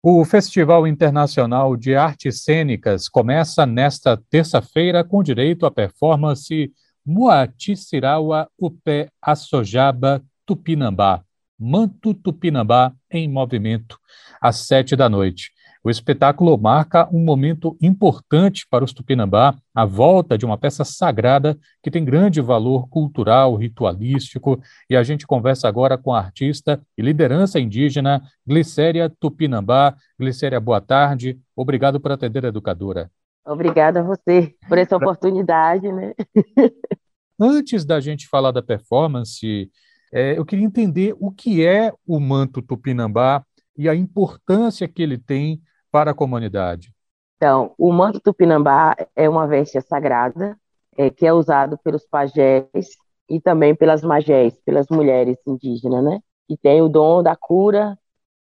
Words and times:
O 0.00 0.24
Festival 0.24 0.86
Internacional 0.86 1.76
de 1.76 1.96
Artes 1.96 2.44
Cênicas 2.44 3.08
começa 3.08 3.66
nesta 3.66 4.16
terça-feira 4.30 5.02
com 5.02 5.24
direito 5.24 5.66
à 5.66 5.72
performance 5.72 6.72
Muatissiraua 7.04 8.48
Upé 8.56 9.08
Assojaba 9.20 10.22
Tupinambá, 10.46 11.24
Manto 11.58 12.14
Tupinambá 12.14 12.92
em 13.10 13.28
movimento, 13.28 13.98
às 14.40 14.58
sete 14.58 14.94
da 14.94 15.08
noite. 15.08 15.50
O 15.84 15.90
espetáculo 15.90 16.58
marca 16.58 17.08
um 17.12 17.20
momento 17.24 17.76
importante 17.80 18.66
para 18.68 18.84
os 18.84 18.92
Tupinambá, 18.92 19.54
a 19.74 19.84
volta 19.84 20.36
de 20.36 20.44
uma 20.44 20.58
peça 20.58 20.84
sagrada 20.84 21.56
que 21.82 21.90
tem 21.90 22.04
grande 22.04 22.40
valor 22.40 22.88
cultural, 22.88 23.54
ritualístico, 23.54 24.60
e 24.90 24.96
a 24.96 25.02
gente 25.02 25.26
conversa 25.26 25.68
agora 25.68 25.96
com 25.96 26.12
a 26.12 26.18
artista 26.18 26.80
e 26.96 27.02
liderança 27.02 27.60
indígena 27.60 28.22
Glicéria 28.46 29.08
Tupinambá. 29.20 29.94
Glicéria, 30.18 30.58
boa 30.58 30.80
tarde. 30.80 31.38
Obrigado 31.54 32.00
por 32.00 32.10
atender 32.10 32.44
a 32.44 32.48
educadora. 32.48 33.10
Obrigada 33.46 34.00
a 34.00 34.02
você 34.02 34.54
por 34.68 34.76
essa 34.76 34.96
oportunidade, 34.96 35.90
né? 35.90 36.12
Antes 37.40 37.84
da 37.84 38.00
gente 38.00 38.26
falar 38.26 38.50
da 38.50 38.60
performance, 38.60 39.70
é, 40.12 40.36
eu 40.36 40.44
queria 40.44 40.64
entender 40.64 41.14
o 41.18 41.30
que 41.30 41.64
é 41.64 41.92
o 42.06 42.18
manto 42.18 42.60
tupinambá 42.60 43.44
e 43.76 43.88
a 43.88 43.94
importância 43.94 44.88
que 44.88 45.00
ele 45.00 45.16
tem 45.16 45.62
para 45.90 46.10
a 46.12 46.14
comunidade? 46.14 46.92
Então, 47.36 47.74
o 47.78 47.92
manto 47.92 48.20
tupinambá 48.20 48.96
é 49.14 49.28
uma 49.28 49.46
veste 49.46 49.80
sagrada 49.80 50.58
é, 50.96 51.08
que 51.10 51.24
é 51.26 51.32
usado 51.32 51.78
pelos 51.78 52.04
pajés 52.06 52.96
e 53.28 53.40
também 53.40 53.74
pelas 53.74 54.02
magés, 54.02 54.58
pelas 54.64 54.88
mulheres 54.90 55.38
indígenas, 55.46 56.02
né? 56.02 56.20
Que 56.48 56.56
tem 56.56 56.82
o 56.82 56.88
dom 56.88 57.22
da 57.22 57.36
cura, 57.36 57.96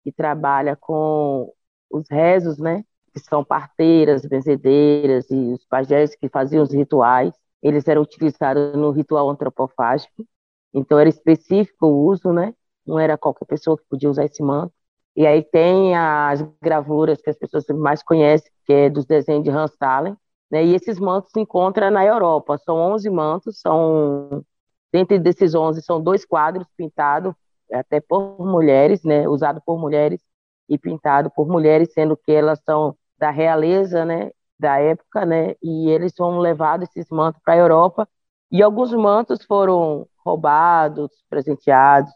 que 0.03 0.11
trabalha 0.11 0.77
com 0.77 1.53
os 1.91 2.09
rezos, 2.11 2.59
né? 2.59 2.85
Que 3.15 3.21
são 3.21 3.45
parteiras, 3.45 4.27
benzedeiras 4.27 5.31
e 5.31 5.53
os 5.53 5.65
pajés 5.67 6.17
que 6.17 6.29
faziam 6.29 6.63
os 6.63 6.73
rituais. 6.73 7.33
Eles 7.63 7.87
eram 7.87 8.03
utilizados 8.03 8.75
no 8.75 8.91
ritual 8.91 9.31
antropofágico. 9.31 10.27
Então, 10.75 10.99
era 10.99 11.09
específico 11.09 11.87
o 11.87 12.07
uso, 12.07 12.33
né? 12.33 12.55
Não 12.87 12.99
era 12.99 13.17
qualquer 13.19 13.45
pessoa 13.45 13.77
que 13.79 13.85
podia 13.89 14.11
usar 14.11 14.25
esse 14.25 14.43
manto. 14.43 14.73
E 15.21 15.27
aí 15.27 15.43
tem 15.43 15.95
as 15.95 16.41
gravuras 16.63 17.21
que 17.21 17.29
as 17.29 17.37
pessoas 17.37 17.67
mais 17.69 18.03
conhecem, 18.03 18.51
que 18.65 18.73
é 18.73 18.89
dos 18.89 19.05
desenhos 19.05 19.45
de 19.45 19.51
Hans 19.51 19.71
Stalin, 19.73 20.17
né? 20.51 20.65
E 20.65 20.75
esses 20.75 20.99
mantos 20.99 21.31
se 21.31 21.39
encontram 21.39 21.91
na 21.91 22.03
Europa. 22.03 22.57
São 22.57 22.77
11 22.77 23.11
mantos, 23.11 23.61
são 23.61 24.43
dentro 24.91 25.19
desses 25.21 25.55
11 25.55 25.83
são 25.83 26.03
dois 26.03 26.25
quadros 26.25 26.67
pintados 26.75 27.35
até 27.71 28.01
por 28.01 28.39
mulheres, 28.39 29.05
né? 29.05 29.29
Usado 29.29 29.61
por 29.67 29.79
mulheres 29.79 30.23
e 30.67 30.79
pintado 30.79 31.31
por 31.31 31.47
mulheres, 31.47 31.93
sendo 31.93 32.17
que 32.17 32.33
elas 32.33 32.59
são 32.65 32.97
da 33.19 33.31
realeza, 33.31 34.07
né? 34.07 34.31
Da 34.59 34.79
época, 34.79 35.27
né? 35.27 35.55
E 35.63 35.91
eles 35.91 36.15
são 36.17 36.39
levados 36.39 36.89
esses 36.97 37.11
mantos 37.11 37.43
para 37.45 37.53
a 37.55 37.59
Europa. 37.59 38.09
E 38.51 38.63
alguns 38.63 38.91
mantos 38.95 39.45
foram 39.45 40.09
roubados, 40.25 41.11
presenteados. 41.29 42.11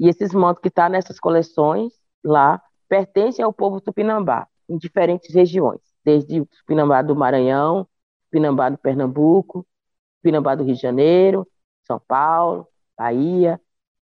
E 0.00 0.08
esses 0.08 0.34
mantos 0.34 0.60
que 0.60 0.68
estão 0.68 0.86
tá 0.86 0.88
nessas 0.88 1.20
coleções 1.20 1.92
lá 2.28 2.62
pertencem 2.88 3.44
ao 3.44 3.52
povo 3.52 3.80
tupinambá, 3.80 4.46
em 4.68 4.78
diferentes 4.78 5.34
regiões, 5.34 5.80
desde 6.04 6.40
o 6.40 6.46
tupinambá 6.46 7.02
do 7.02 7.16
Maranhão, 7.16 7.86
tupinambá 8.24 8.68
do 8.68 8.78
Pernambuco, 8.78 9.66
tupinambá 10.18 10.54
do 10.54 10.64
Rio 10.64 10.74
de 10.74 10.80
Janeiro, 10.80 11.46
São 11.86 12.00
Paulo, 12.00 12.66
Bahia. 12.96 13.60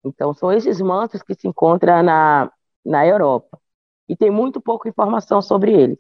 Então, 0.05 0.33
são 0.35 0.53
esses 0.53 0.81
mantos 0.81 1.23
que 1.23 1.35
se 1.35 1.49
encontram 1.49 2.03
na, 2.03 2.53
na 2.85 3.07
Europa. 3.07 3.61
E 4.09 4.17
tem 4.17 4.31
muito 4.31 4.61
pouca 4.61 4.89
informação 4.89 5.41
sobre 5.41 5.73
ele. 5.73 5.99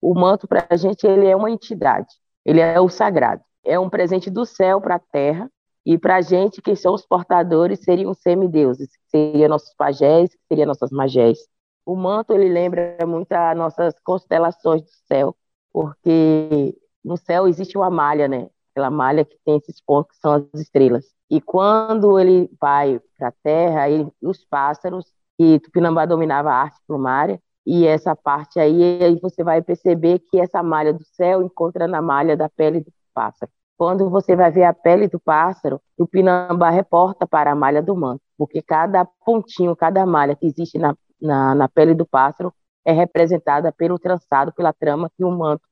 O 0.00 0.14
manto, 0.14 0.46
para 0.48 0.66
a 0.70 0.76
gente, 0.76 1.06
ele 1.06 1.26
é 1.26 1.36
uma 1.36 1.50
entidade. 1.50 2.14
Ele 2.44 2.60
é 2.60 2.80
o 2.80 2.88
sagrado. 2.88 3.42
É 3.64 3.78
um 3.78 3.90
presente 3.90 4.30
do 4.30 4.44
céu 4.44 4.80
para 4.80 4.96
a 4.96 4.98
terra. 4.98 5.50
E 5.84 5.98
para 5.98 6.16
a 6.16 6.20
gente, 6.20 6.62
quem 6.62 6.76
são 6.76 6.94
os 6.94 7.04
portadores 7.04 7.80
seriam 7.80 8.14
semideuses, 8.14 8.88
seriam 9.08 9.48
nossos 9.48 9.74
pajés, 9.74 10.30
seriam 10.48 10.66
nossas 10.66 10.90
magés. 10.90 11.38
O 11.84 11.96
manto 11.96 12.32
ele 12.32 12.48
lembra 12.48 12.96
muito 13.06 13.32
as 13.32 13.56
nossas 13.56 13.94
constelações 14.04 14.82
do 14.82 14.90
céu, 15.08 15.36
porque 15.72 16.76
no 17.04 17.16
céu 17.16 17.48
existe 17.48 17.76
uma 17.76 17.90
malha, 17.90 18.28
né? 18.28 18.48
Aquela 18.70 18.90
malha 18.90 19.24
que 19.24 19.36
tem 19.44 19.56
esses 19.56 19.80
pontos 19.80 20.12
que 20.12 20.20
são 20.20 20.34
as 20.34 20.60
estrelas. 20.60 21.04
E 21.28 21.40
quando 21.40 22.18
ele 22.18 22.48
vai 22.60 23.00
para 23.18 23.28
a 23.28 23.32
Terra, 23.42 23.90
ele, 23.90 24.08
os 24.22 24.44
pássaros, 24.44 25.06
que 25.36 25.58
Tupinambá 25.60 26.06
dominava 26.06 26.50
a 26.50 26.54
arte 26.62 26.78
plumária, 26.86 27.40
e 27.66 27.86
essa 27.86 28.14
parte 28.14 28.58
aí, 28.60 29.02
aí 29.02 29.20
você 29.20 29.42
vai 29.42 29.62
perceber 29.62 30.18
que 30.20 30.40
essa 30.40 30.62
malha 30.62 30.92
do 30.92 31.04
céu 31.04 31.42
encontra 31.42 31.86
na 31.86 32.02
malha 32.02 32.36
da 32.36 32.48
pele 32.48 32.80
do 32.80 32.92
pássaro. 33.14 33.50
Quando 33.76 34.08
você 34.08 34.36
vai 34.36 34.50
ver 34.50 34.64
a 34.64 34.72
pele 34.72 35.08
do 35.08 35.18
pássaro, 35.18 35.80
o 35.98 36.06
Pinambá 36.06 36.70
reporta 36.70 37.26
para 37.26 37.52
a 37.52 37.54
malha 37.54 37.82
do 37.82 37.96
manto, 37.96 38.20
porque 38.38 38.62
cada 38.62 39.04
pontinho, 39.24 39.74
cada 39.74 40.04
malha 40.06 40.36
que 40.36 40.46
existe 40.46 40.78
na, 40.78 40.94
na, 41.20 41.54
na 41.54 41.68
pele 41.68 41.94
do 41.94 42.06
pássaro 42.06 42.52
é 42.84 42.92
representada 42.92 43.72
pelo 43.72 43.98
trançado, 43.98 44.52
pela 44.52 44.72
trama 44.72 45.10
que 45.16 45.24
o 45.24 45.30
manto. 45.30 45.62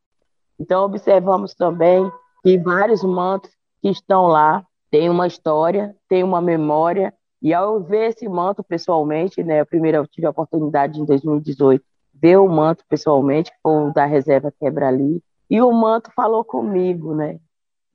Então, 0.59 0.85
observamos 0.85 1.55
também 1.55 2.11
que 2.43 2.59
vários 2.59 3.03
mantos 3.03 3.51
que 3.81 3.89
estão 3.89 4.27
lá 4.27 4.65
têm 4.91 5.09
uma 5.09 5.27
história, 5.27 5.95
têm 6.09 6.23
uma 6.23 6.41
memória, 6.41 7.15
e 7.43 7.55
ao 7.55 7.81
ver 7.81 8.11
esse 8.11 8.29
manto 8.29 8.63
pessoalmente, 8.63 9.43
né, 9.43 9.61
a 9.61 9.67
primeira 9.67 9.99
eu 9.99 10.07
tive 10.07 10.27
a 10.27 10.31
oportunidade 10.31 11.01
em 11.01 11.05
2018 11.05 11.83
ver 12.21 12.37
o 12.37 12.49
manto 12.49 12.85
pessoalmente, 12.89 13.51
que 13.51 13.57
foi 13.63 13.89
o 13.89 13.93
da 13.93 14.05
reserva 14.05 14.53
Quebra 14.53 14.89
ali, 14.89 15.23
e 15.49 15.63
o 15.63 15.73
manto 15.73 16.11
falou 16.15 16.45
comigo, 16.45 17.15
né? 17.15 17.41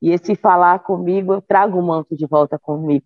E 0.00 0.10
esse 0.10 0.34
falar 0.34 0.80
comigo, 0.80 1.32
eu 1.34 1.42
trago 1.42 1.78
o 1.78 1.82
manto 1.82 2.16
de 2.16 2.26
volta 2.26 2.58
comigo. 2.58 3.04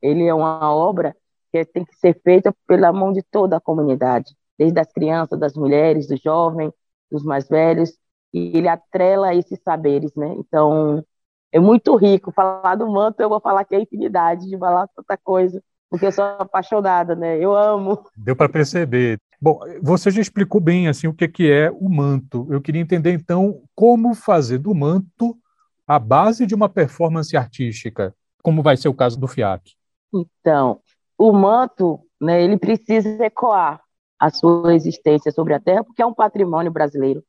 Ele 0.00 0.26
é 0.26 0.34
uma 0.34 0.72
obra 0.74 1.16
que 1.52 1.64
tem 1.64 1.84
que 1.84 1.94
ser 1.96 2.20
feita 2.22 2.54
pela 2.66 2.92
mão 2.92 3.12
de 3.12 3.22
toda 3.22 3.56
a 3.56 3.60
comunidade, 3.60 4.36
desde 4.58 4.78
as 4.78 4.92
crianças, 4.92 5.38
das 5.38 5.54
mulheres, 5.54 6.06
dos 6.06 6.20
jovens, 6.20 6.72
dos 7.10 7.24
mais 7.24 7.48
velhos, 7.48 7.90
e 8.32 8.56
ele 8.56 8.68
atrela 8.68 9.34
esses 9.34 9.58
saberes, 9.62 10.14
né? 10.14 10.34
Então, 10.38 11.02
é 11.50 11.58
muito 11.58 11.96
rico. 11.96 12.30
Falar 12.30 12.74
do 12.74 12.90
manto, 12.90 13.20
eu 13.20 13.28
vou 13.28 13.40
falar 13.40 13.64
que 13.64 13.74
é 13.74 13.80
infinidade 13.80 14.48
de 14.48 14.58
falar 14.58 14.88
tanta 14.88 15.16
coisa, 15.16 15.62
porque 15.88 16.06
eu 16.06 16.12
sou 16.12 16.24
apaixonada, 16.24 17.14
né? 17.14 17.38
Eu 17.38 17.54
amo. 17.56 18.04
Deu 18.16 18.36
para 18.36 18.48
perceber. 18.48 19.18
Bom, 19.40 19.60
você 19.82 20.10
já 20.10 20.20
explicou 20.20 20.60
bem 20.60 20.88
assim 20.88 21.06
o 21.06 21.14
que 21.14 21.28
que 21.28 21.50
é 21.50 21.70
o 21.70 21.88
manto. 21.88 22.46
Eu 22.50 22.60
queria 22.60 22.82
entender 22.82 23.12
então 23.12 23.62
como 23.74 24.14
fazer 24.14 24.58
do 24.58 24.74
manto 24.74 25.36
a 25.88 25.98
base 25.98 26.44
de 26.44 26.54
uma 26.54 26.68
performance 26.68 27.34
artística, 27.34 28.14
como 28.42 28.62
vai 28.62 28.76
ser 28.76 28.88
o 28.88 28.94
caso 28.94 29.18
do 29.18 29.26
FIAC? 29.26 29.72
Então, 30.12 30.80
o 31.16 31.32
manto, 31.32 31.98
né, 32.20 32.42
ele 32.42 32.58
precisa 32.58 33.24
ecoar 33.24 33.80
a 34.20 34.30
sua 34.30 34.74
existência 34.74 35.32
sobre 35.32 35.54
a 35.54 35.60
Terra, 35.60 35.82
porque 35.82 36.02
é 36.02 36.06
um 36.06 36.12
patrimônio 36.12 36.70
brasileiro 36.70 37.24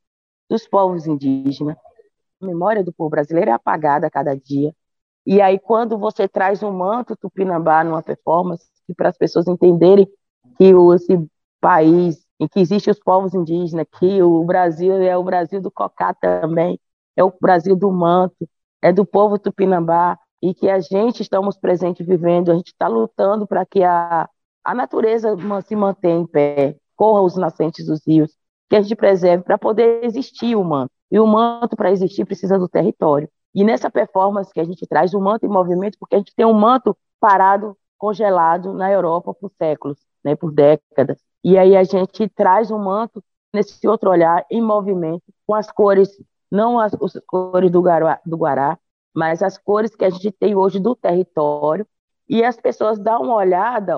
dos 0.49 0.67
povos 0.67 1.07
indígenas. 1.07 1.77
A 2.41 2.45
memória 2.45 2.83
do 2.83 2.91
povo 2.91 3.09
brasileiro 3.09 3.49
é 3.49 3.53
apagada 3.53 4.07
a 4.07 4.11
cada 4.11 4.35
dia. 4.35 4.75
E 5.25 5.41
aí, 5.41 5.57
quando 5.57 5.97
você 5.97 6.27
traz 6.27 6.61
um 6.61 6.71
manto 6.71 7.15
tupinambá 7.15 7.81
numa 7.83 8.03
performance, 8.03 8.67
para 8.97 9.07
as 9.07 9.17
pessoas 9.17 9.47
entenderem 9.47 10.05
que 10.57 10.73
esse 10.95 11.29
país 11.61 12.25
em 12.39 12.47
que 12.47 12.59
existem 12.59 12.91
os 12.91 12.99
povos 12.99 13.33
indígenas, 13.33 13.85
que 13.99 14.21
o 14.21 14.43
Brasil 14.43 14.93
é 15.01 15.15
o 15.15 15.23
Brasil 15.23 15.61
do 15.61 15.71
cocá 15.71 16.13
também, 16.13 16.79
é 17.19 17.23
o 17.23 17.33
Brasil 17.39 17.75
do 17.75 17.91
manto, 17.91 18.47
é 18.81 18.93
do 18.93 19.05
povo 19.05 19.37
tupinambá, 19.37 20.17
e 20.41 20.53
que 20.53 20.69
a 20.69 20.79
gente 20.79 21.21
estamos 21.21 21.57
presentes 21.57 22.07
vivendo, 22.07 22.49
a 22.49 22.55
gente 22.55 22.67
está 22.67 22.87
lutando 22.87 23.45
para 23.45 23.65
que 23.65 23.83
a, 23.83 24.29
a 24.63 24.73
natureza 24.73 25.35
se 25.65 25.75
mantenha 25.75 26.19
em 26.19 26.25
pé, 26.25 26.77
corra 26.95 27.21
os 27.21 27.35
nascentes 27.35 27.85
dos 27.85 27.99
rios, 28.07 28.33
que 28.69 28.75
a 28.77 28.81
gente 28.81 28.95
preserve 28.95 29.43
para 29.43 29.57
poder 29.57 30.03
existir 30.05 30.55
o 30.55 30.63
manto. 30.63 30.91
E 31.11 31.19
o 31.19 31.27
manto, 31.27 31.75
para 31.75 31.91
existir, 31.91 32.23
precisa 32.23 32.57
do 32.57 32.69
território. 32.69 33.29
E 33.53 33.65
nessa 33.65 33.89
performance 33.89 34.53
que 34.53 34.59
a 34.61 34.63
gente 34.63 34.87
traz 34.87 35.13
o 35.13 35.19
manto 35.19 35.45
em 35.45 35.49
movimento, 35.49 35.97
porque 35.99 36.15
a 36.15 36.19
gente 36.19 36.33
tem 36.33 36.45
um 36.45 36.53
manto 36.53 36.95
parado, 37.19 37.75
congelado 37.97 38.73
na 38.73 38.89
Europa 38.89 39.33
por 39.33 39.51
séculos, 39.57 39.97
né, 40.23 40.35
por 40.35 40.53
décadas. 40.53 41.17
E 41.43 41.57
aí 41.57 41.75
a 41.75 41.83
gente 41.83 42.29
traz 42.29 42.71
o 42.71 42.75
um 42.75 42.83
manto 42.83 43.21
nesse 43.53 43.85
outro 43.87 44.09
olhar 44.09 44.45
em 44.49 44.61
movimento, 44.61 45.23
com 45.45 45.53
as 45.53 45.69
cores 45.69 46.09
não 46.51 46.79
as, 46.79 46.93
as 46.93 47.19
cores 47.25 47.71
do, 47.71 47.81
Guará, 47.81 48.19
do 48.25 48.37
Guará, 48.37 48.77
mas 49.13 49.41
as 49.43 49.57
cores 49.57 49.95
que 49.95 50.05
a 50.05 50.09
gente 50.09 50.31
tem 50.31 50.55
hoje 50.55 50.79
do 50.79 50.95
território, 50.95 51.85
e 52.27 52.43
as 52.43 52.57
pessoas 52.57 52.99
dão 52.99 53.23
uma 53.23 53.35
olhada, 53.35 53.97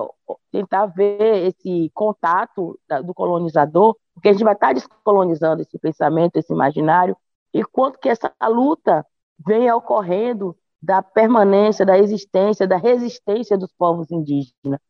tentar 0.50 0.86
ver 0.86 1.48
esse 1.48 1.90
contato 1.92 2.78
do 3.04 3.12
colonizador, 3.12 3.94
porque 4.14 4.30
a 4.30 4.32
gente 4.32 4.44
vai 4.44 4.54
estar 4.54 4.72
descolonizando 4.72 5.60
esse 5.60 5.78
pensamento, 5.78 6.36
esse 6.36 6.52
imaginário, 6.52 7.16
e 7.52 7.62
quanto 7.62 7.98
que 7.98 8.08
essa 8.08 8.32
luta 8.48 9.04
vem 9.44 9.70
ocorrendo 9.70 10.56
da 10.82 11.02
permanência, 11.02 11.84
da 11.84 11.98
existência, 11.98 12.66
da 12.66 12.76
resistência 12.76 13.56
dos 13.58 13.72
povos 13.72 14.10
indígenas. 14.10 14.80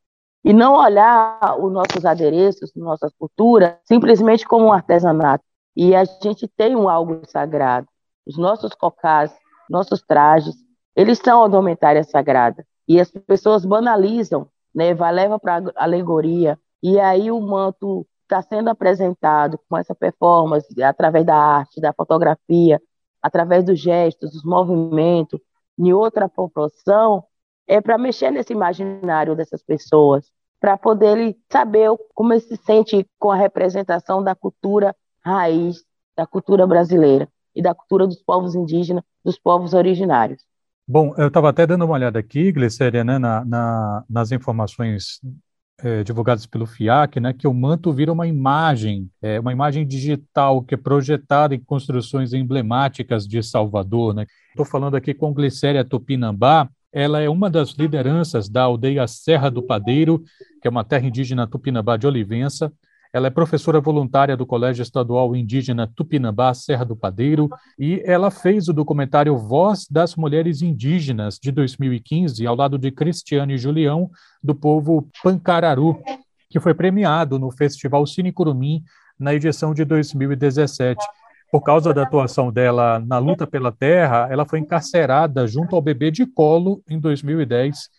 e 0.44 0.52
não 0.52 0.74
olhar 0.74 1.56
os 1.60 1.72
nossos 1.72 2.04
adereços, 2.04 2.72
nossa 2.74 3.10
cultura, 3.18 3.80
simplesmente 3.84 4.46
como 4.46 4.66
um 4.66 4.72
artesanato. 4.72 5.44
E 5.76 5.94
a 5.94 6.04
gente 6.04 6.46
tem 6.48 6.76
um 6.76 6.88
algo 6.88 7.22
sagrado. 7.26 7.88
Os 8.26 8.36
nossos 8.36 8.74
cocás, 8.74 9.34
nossos 9.68 10.02
trajes, 10.02 10.54
eles 10.94 11.18
são 11.18 11.42
a 11.42 11.48
indumentária 11.48 12.04
sagrada. 12.04 12.66
E 12.86 13.00
as 13.00 13.10
pessoas 13.10 13.64
banalizam, 13.64 14.48
né, 14.74 14.94
vai 14.94 15.12
leva 15.12 15.38
para 15.38 15.62
alegoria. 15.76 16.58
E 16.82 17.00
aí 17.00 17.30
o 17.30 17.40
manto 17.40 18.06
está 18.22 18.42
sendo 18.42 18.68
apresentado 18.68 19.58
com 19.68 19.76
essa 19.76 19.94
performance 19.94 20.82
através 20.82 21.24
da 21.24 21.36
arte, 21.36 21.80
da 21.80 21.92
fotografia, 21.92 22.80
através 23.20 23.64
dos 23.64 23.78
gestos, 23.78 24.32
dos 24.32 24.44
movimentos, 24.44 25.40
em 25.78 25.92
outra 25.92 26.28
proporção, 26.28 27.24
é 27.66 27.80
para 27.80 27.96
mexer 27.96 28.30
nesse 28.30 28.52
imaginário 28.52 29.34
dessas 29.34 29.62
pessoas, 29.62 30.30
para 30.60 30.76
poder 30.76 31.36
saber 31.50 31.90
como 32.14 32.32
ele 32.32 32.40
se 32.40 32.56
sente 32.56 33.06
com 33.18 33.30
a 33.30 33.36
representação 33.36 34.22
da 34.22 34.34
cultura 34.34 34.94
raiz, 35.24 35.84
da 36.16 36.26
cultura 36.26 36.66
brasileira 36.66 37.28
e 37.54 37.62
da 37.62 37.74
cultura 37.74 38.06
dos 38.06 38.22
povos 38.22 38.54
indígenas, 38.54 39.02
dos 39.24 39.38
povos 39.38 39.74
originários. 39.74 40.42
Bom, 40.86 41.14
eu 41.16 41.28
estava 41.28 41.48
até 41.48 41.66
dando 41.66 41.84
uma 41.84 41.94
olhada 41.94 42.18
aqui, 42.18 42.50
Glicéria, 42.50 43.04
né, 43.04 43.18
na, 43.18 43.44
na, 43.44 44.04
nas 44.08 44.32
informações 44.32 45.20
é, 45.80 46.02
divulgadas 46.02 46.44
pelo 46.46 46.66
FIAC, 46.66 47.20
né, 47.20 47.32
que 47.32 47.46
o 47.46 47.54
manto 47.54 47.92
vira 47.92 48.12
uma 48.12 48.26
imagem, 48.26 49.08
é, 49.20 49.38
uma 49.38 49.52
imagem 49.52 49.86
digital 49.86 50.62
que 50.62 50.74
é 50.74 50.78
projetada 50.78 51.54
em 51.54 51.60
construções 51.60 52.32
emblemáticas 52.32 53.26
de 53.26 53.42
Salvador. 53.42 54.10
Estou 54.50 54.64
né? 54.64 54.70
falando 54.70 54.96
aqui 54.96 55.14
com 55.14 55.32
Glicéria 55.32 55.84
Tupinambá, 55.84 56.68
ela 56.92 57.20
é 57.20 57.28
uma 57.28 57.48
das 57.48 57.70
lideranças 57.70 58.48
da 58.48 58.64
aldeia 58.64 59.06
Serra 59.06 59.50
do 59.50 59.62
Padeiro, 59.62 60.22
que 60.60 60.68
é 60.68 60.70
uma 60.70 60.84
terra 60.84 61.06
indígena 61.06 61.46
tupinambá 61.46 61.96
de 61.96 62.06
Olivença. 62.06 62.70
Ela 63.12 63.26
é 63.26 63.30
professora 63.30 63.80
voluntária 63.80 64.36
do 64.36 64.46
Colégio 64.46 64.82
Estadual 64.82 65.36
Indígena 65.36 65.86
Tupinambá 65.86 66.54
Serra 66.54 66.84
do 66.84 66.96
Padeiro 66.96 67.50
e 67.78 68.02
ela 68.06 68.30
fez 68.30 68.68
o 68.68 68.72
documentário 68.72 69.36
Voz 69.36 69.86
das 69.90 70.16
Mulheres 70.16 70.62
Indígenas 70.62 71.38
de 71.40 71.52
2015 71.52 72.46
ao 72.46 72.56
lado 72.56 72.78
de 72.78 72.90
Cristiane 72.90 73.58
Julião 73.58 74.10
do 74.42 74.54
povo 74.54 75.08
Pancararu, 75.22 76.02
que 76.48 76.58
foi 76.58 76.72
premiado 76.72 77.38
no 77.38 77.50
Festival 77.50 78.06
Cine 78.06 78.32
Curumim 78.32 78.82
na 79.18 79.34
edição 79.34 79.74
de 79.74 79.84
2017 79.84 80.98
por 81.52 81.60
causa 81.60 81.92
da 81.92 82.04
atuação 82.04 82.50
dela 82.50 82.98
na 82.98 83.18
luta 83.18 83.46
pela 83.46 83.70
terra, 83.70 84.26
ela 84.30 84.46
foi 84.46 84.58
encarcerada 84.58 85.46
junto 85.46 85.76
ao 85.76 85.82
bebê 85.82 86.10
de 86.10 86.24
colo 86.24 86.82
em 86.88 86.98
2010. 86.98 87.90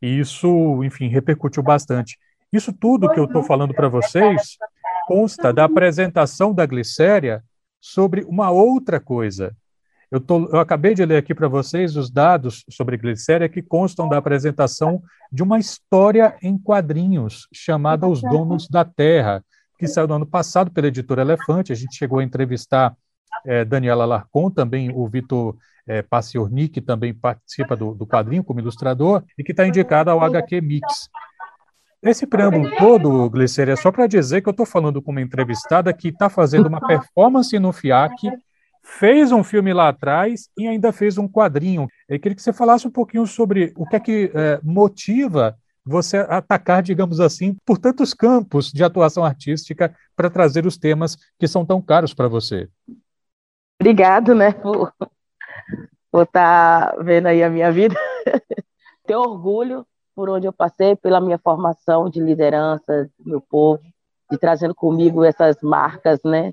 E 0.00 0.20
isso, 0.20 0.80
enfim, 0.84 1.08
repercutiu 1.08 1.60
bastante. 1.60 2.16
Isso 2.54 2.72
tudo 2.72 3.10
que 3.10 3.18
eu 3.18 3.24
estou 3.24 3.42
falando 3.42 3.74
para 3.74 3.88
vocês 3.88 4.56
consta 5.08 5.52
da 5.52 5.64
apresentação 5.64 6.54
da 6.54 6.64
Glicéria 6.64 7.42
sobre 7.80 8.22
uma 8.28 8.52
outra 8.52 9.00
coisa. 9.00 9.52
Eu, 10.08 10.20
tô, 10.20 10.46
eu 10.46 10.60
acabei 10.60 10.94
de 10.94 11.04
ler 11.04 11.16
aqui 11.16 11.34
para 11.34 11.48
vocês 11.48 11.96
os 11.96 12.08
dados 12.08 12.64
sobre 12.70 12.96
Glicéria 12.96 13.48
que 13.48 13.60
constam 13.60 14.08
da 14.08 14.18
apresentação 14.18 15.02
de 15.32 15.42
uma 15.42 15.58
história 15.58 16.36
em 16.40 16.56
quadrinhos 16.56 17.48
chamada 17.52 18.06
Os 18.06 18.22
Donos 18.22 18.68
da 18.68 18.84
Terra, 18.84 19.44
que 19.76 19.88
saiu 19.88 20.06
no 20.06 20.14
ano 20.14 20.26
passado 20.26 20.70
pela 20.70 20.86
editora 20.86 21.22
Elefante. 21.22 21.72
A 21.72 21.76
gente 21.76 21.96
chegou 21.96 22.20
a 22.20 22.24
entrevistar 22.24 22.96
é, 23.44 23.64
Daniela 23.64 24.04
Larcon, 24.04 24.48
também 24.48 24.92
o 24.94 25.08
Vitor 25.08 25.56
é, 25.88 26.02
Paciorni, 26.02 26.68
que 26.68 26.80
também 26.80 27.12
participa 27.12 27.74
do, 27.74 27.94
do 27.94 28.06
quadrinho 28.06 28.44
como 28.44 28.60
ilustrador, 28.60 29.24
e 29.36 29.42
que 29.42 29.50
está 29.50 29.66
indicado 29.66 30.08
ao 30.08 30.22
HQ 30.22 30.60
Mix. 30.60 31.10
Esse 32.04 32.26
preâmbulo 32.26 32.70
todo, 32.76 33.30
Glicéria, 33.30 33.72
é 33.72 33.76
só 33.76 33.90
para 33.90 34.06
dizer 34.06 34.42
que 34.42 34.48
eu 34.48 34.50
estou 34.50 34.66
falando 34.66 35.00
com 35.00 35.10
uma 35.10 35.22
entrevistada 35.22 35.90
que 35.90 36.08
está 36.08 36.28
fazendo 36.28 36.66
uma 36.66 36.86
performance 36.86 37.58
no 37.58 37.72
FIAC, 37.72 38.30
fez 38.82 39.32
um 39.32 39.42
filme 39.42 39.72
lá 39.72 39.88
atrás 39.88 40.50
e 40.54 40.68
ainda 40.68 40.92
fez 40.92 41.16
um 41.16 41.26
quadrinho. 41.26 41.88
Eu 42.06 42.20
queria 42.20 42.36
que 42.36 42.42
você 42.42 42.52
falasse 42.52 42.86
um 42.86 42.90
pouquinho 42.90 43.26
sobre 43.26 43.72
o 43.74 43.86
que 43.86 43.96
é 43.96 44.00
que 44.00 44.30
é, 44.34 44.60
motiva 44.62 45.56
você 45.82 46.18
atacar, 46.18 46.82
digamos 46.82 47.20
assim, 47.20 47.56
por 47.64 47.78
tantos 47.78 48.12
campos 48.12 48.70
de 48.70 48.84
atuação 48.84 49.24
artística 49.24 49.94
para 50.14 50.28
trazer 50.28 50.66
os 50.66 50.76
temas 50.76 51.16
que 51.38 51.48
são 51.48 51.64
tão 51.64 51.80
caros 51.80 52.12
para 52.12 52.28
você. 52.28 52.68
Obrigado, 53.80 54.34
né, 54.34 54.52
por 54.52 54.92
estar 56.22 56.90
tá 56.90 57.02
vendo 57.02 57.28
aí 57.28 57.42
a 57.42 57.48
minha 57.48 57.72
vida. 57.72 57.94
Tenho 59.06 59.20
orgulho 59.20 59.86
por 60.14 60.30
onde 60.30 60.46
eu 60.46 60.52
passei, 60.52 60.96
pela 60.96 61.20
minha 61.20 61.38
formação 61.38 62.08
de 62.08 62.20
liderança 62.20 63.10
do 63.18 63.30
meu 63.30 63.40
povo, 63.40 63.82
de 64.30 64.38
trazendo 64.38 64.74
comigo 64.74 65.24
essas 65.24 65.56
marcas, 65.62 66.20
né? 66.24 66.52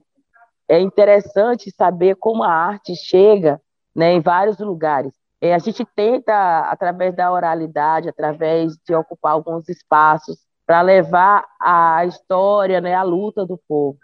É 0.67 0.79
interessante 0.79 1.71
saber 1.71 2.15
como 2.15 2.43
a 2.43 2.51
arte 2.51 2.95
chega, 2.95 3.61
né, 3.95 4.13
em 4.13 4.21
vários 4.21 4.57
lugares. 4.59 5.13
É, 5.41 5.53
a 5.53 5.57
gente 5.57 5.85
tenta, 5.95 6.59
através 6.69 7.15
da 7.15 7.31
oralidade, 7.31 8.07
através 8.07 8.77
de 8.85 8.95
ocupar 8.95 9.33
alguns 9.33 9.67
espaços, 9.67 10.37
para 10.65 10.81
levar 10.81 11.45
a 11.59 12.05
história, 12.05 12.79
né, 12.79 12.95
a 12.95 13.03
luta 13.03 13.45
do 13.45 13.59
povo. 13.67 13.97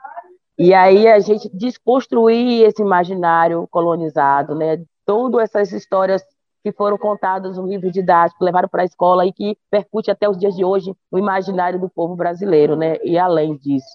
E 0.58 0.74
aí 0.74 1.08
a 1.08 1.20
gente 1.20 1.50
desconstruir 1.54 2.64
esse 2.64 2.82
imaginário 2.82 3.68
colonizado, 3.70 4.56
né, 4.56 4.84
todas 5.06 5.44
essas 5.44 5.72
histórias 5.72 6.22
que 6.68 6.72
foram 6.74 6.98
contadas 6.98 7.58
no 7.58 7.66
livro 7.66 7.90
didático, 7.90 8.44
levaram 8.44 8.68
para 8.68 8.82
a 8.82 8.86
escola 8.86 9.26
e 9.26 9.32
que 9.32 9.58
percute 9.72 10.12
até 10.12 10.28
os 10.28 10.38
dias 10.38 10.54
de 10.54 10.66
hoje 10.66 10.94
o 11.10 11.18
imaginário 11.18 11.80
do 11.80 11.90
povo 11.90 12.14
brasileiro, 12.14 12.76
né, 12.76 12.98
e 13.06 13.18
além 13.18 13.56
disso. 13.56 13.88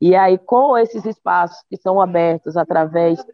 E 0.00 0.16
aí, 0.16 0.36
com 0.36 0.76
esses 0.76 1.04
espaços 1.04 1.62
que 1.70 1.76
são 1.76 2.00
abertos 2.00 2.56
através 2.56 3.24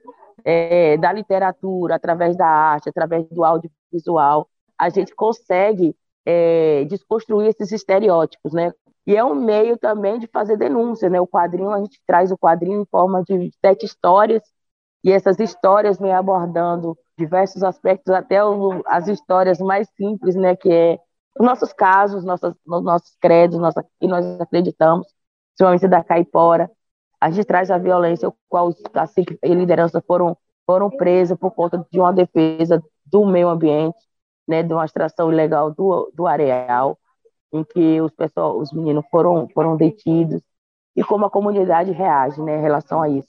é, 0.45 0.99
da 0.99 1.11
literatura, 1.11 1.95
através 1.95 2.37
da 2.37 2.47
arte, 2.47 2.91
através 2.91 3.27
do 3.31 3.43
audiovisual, 3.45 4.47
a 4.77 4.91
gente 4.91 5.15
consegue 5.15 5.97
é, 6.27 6.85
desconstruir 6.85 7.49
esses 7.49 7.73
estereótipos, 7.73 8.53
né? 8.53 8.73
E 9.07 9.17
é 9.17 9.25
um 9.25 9.35
meio 9.35 9.79
também 9.79 10.19
de 10.19 10.27
fazer 10.27 10.59
denúncia, 10.59 11.09
né? 11.09 11.19
O 11.19 11.27
quadrinho, 11.27 11.71
a 11.71 11.79
gente 11.79 11.99
traz 12.07 12.31
o 12.31 12.37
quadrinho 12.37 12.83
em 12.83 12.87
forma 12.87 13.23
de 13.23 13.51
sete 13.65 13.87
histórias, 13.87 14.43
e 15.03 15.13
essas 15.13 15.39
histórias 15.39 15.99
vêm 15.99 16.13
abordando 16.13 16.99
diversos 17.19 17.63
aspectos, 17.63 18.13
até 18.15 18.45
o, 18.45 18.83
as 18.87 19.09
histórias 19.09 19.59
mais 19.59 19.89
simples, 19.97 20.35
né? 20.37 20.57
Que 20.57 20.71
é 20.73 20.99
os 21.39 21.47
nossos 21.47 21.73
casos, 21.73 22.25
nossas, 22.25 22.55
os 22.67 22.83
nossos 22.83 23.17
credos, 23.21 23.59
nossa, 23.59 23.85
que 24.01 24.07
nós 24.07 24.41
acreditamos, 24.41 25.07
principalmente 25.51 25.89
da 25.89 26.03
caipora, 26.05 26.71
a 27.21 27.31
gente 27.31 27.47
traz 27.47 27.71
a 27.71 27.79
violência, 27.79 28.29
o 28.29 28.35
qual 28.49 28.69
os 28.69 28.81
caciques 28.93 29.39
e 29.43 29.55
liderança 29.55 30.03
foram, 30.07 30.37
foram 30.67 30.91
presos 30.91 31.39
por 31.39 31.51
conta 31.53 31.87
de 31.91 31.99
uma 32.01 32.13
defesa 32.13 32.83
do 33.05 33.25
meio 33.27 33.49
ambiente, 33.49 33.99
né, 34.47 34.63
de 34.63 34.73
uma 34.73 34.85
extração 34.85 35.33
ilegal 35.33 35.71
do, 35.73 36.11
do 36.15 36.27
areal, 36.27 36.99
em 37.53 37.65
que 37.65 38.01
os, 38.01 38.13
pessoal, 38.13 38.59
os 38.59 38.73
meninos 38.73 39.05
foram, 39.11 39.49
foram 39.51 39.77
detidos, 39.77 40.43
e 40.95 41.05
como 41.05 41.27
a 41.27 41.31
comunidade 41.31 41.91
reage 41.93 42.41
né, 42.43 42.59
em 42.59 42.63
relação 42.63 43.03
a 43.03 43.09
isso. 43.09 43.29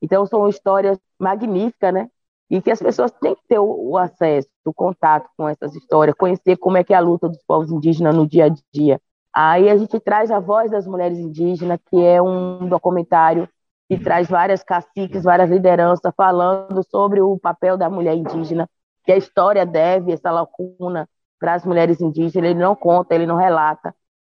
Então, 0.00 0.24
são 0.26 0.48
histórias 0.48 0.98
magníficas, 1.18 1.92
né? 1.92 2.10
E 2.50 2.62
que 2.62 2.70
as 2.70 2.80
pessoas 2.80 3.10
têm 3.12 3.34
que 3.34 3.42
ter 3.46 3.58
o, 3.58 3.96
acesso, 3.98 4.48
o 4.64 4.72
contato 4.72 5.28
com 5.36 5.48
essas 5.48 5.74
histórias, 5.74 6.16
conhecer 6.16 6.56
como 6.56 6.78
é 6.78 6.84
que 6.84 6.94
é 6.94 6.96
a 6.96 7.00
luta 7.00 7.28
dos 7.28 7.42
povos 7.46 7.70
indígenas 7.70 8.14
no 8.14 8.26
dia 8.26 8.46
a 8.46 8.54
dia, 8.72 9.00
Aí 9.34 9.68
a 9.70 9.76
gente 9.76 10.00
traz 10.00 10.32
a 10.32 10.40
voz 10.40 10.68
das 10.68 10.84
mulheres 10.84 11.16
indígenas, 11.16 11.78
que 11.88 12.04
é 12.04 12.20
um 12.20 12.68
documentário 12.68 13.48
que 13.88 13.96
traz 13.96 14.28
várias 14.28 14.64
caciques, 14.64 15.22
várias 15.22 15.48
lideranças 15.48 16.12
falando 16.16 16.82
sobre 16.90 17.20
o 17.20 17.38
papel 17.38 17.76
da 17.76 17.88
mulher 17.88 18.16
indígena, 18.16 18.68
que 19.04 19.12
a 19.12 19.16
história 19.16 19.64
deve 19.64 20.10
essa 20.12 20.32
lacuna 20.32 21.08
para 21.38 21.54
as 21.54 21.64
mulheres 21.64 22.00
indígenas. 22.00 22.50
Ele 22.50 22.58
não 22.58 22.74
conta, 22.74 23.14
ele 23.14 23.26
não 23.26 23.36
relata. 23.36 23.94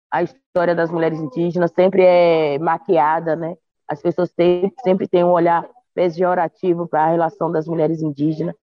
A 0.10 0.24
história 0.24 0.74
das 0.74 0.89
mulheres 0.89 1.20
indígenas 1.20 1.72
sempre 1.75 2.03
é 2.05 2.58
maquiada, 2.60 3.36
né? 3.36 3.58
As 3.86 4.01
pessoas 4.01 4.32
sempre, 4.32 4.74
sempre 4.84 5.08
têm 5.08 5.25
um 5.25 5.32
olhar 5.32 5.67
pejorativo 5.93 6.88
para 6.88 7.03
a 7.03 7.09
relação 7.09 7.51
das 7.51 7.67
mulheres 7.67 8.01
indígenas, 8.01 8.55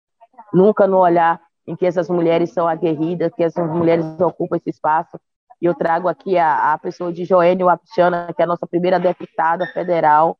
nunca 0.54 0.88
no 0.88 0.98
olhar 0.98 1.40
em 1.68 1.76
que 1.76 1.86
essas 1.86 2.10
mulheres 2.10 2.52
são 2.52 2.68
aguerridas, 2.68 3.32
que 3.34 3.44
essas 3.44 3.70
mulheres 3.70 4.06
ocupam 4.20 4.58
esse 4.58 4.70
espaço 4.70 5.20
e 5.62 5.66
eu 5.66 5.76
trago 5.76 6.08
aqui 6.08 6.38
a, 6.38 6.74
a 6.74 6.78
pessoa 6.78 7.12
de 7.12 7.26
Joênio 7.26 7.66
Wapichana, 7.66 8.32
que 8.34 8.42
é 8.42 8.46
a 8.46 8.48
nossa 8.48 8.66
primeira 8.66 9.00
deputada 9.00 9.68
federal, 9.68 10.38